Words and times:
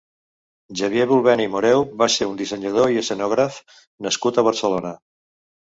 Xavier 0.79 1.05
Bulbena 1.11 1.45
i 1.49 1.51
Moreu 1.57 1.85
va 2.01 2.09
ser 2.15 2.29
un 2.31 2.41
dissenyador 2.41 2.95
i 2.95 2.99
escenògraf 3.05 3.61
nascut 4.09 4.43
a 4.43 4.47
Barcelona. 4.51 4.99